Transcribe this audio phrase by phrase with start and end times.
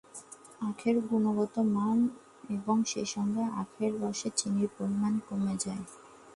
[0.61, 1.99] আখের গুণগত মান
[2.49, 5.83] এবং সেসঙ্গে আখের রসে চিনির পরিমাণ কমে যায়।